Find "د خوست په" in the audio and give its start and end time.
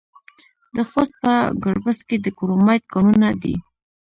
0.75-1.33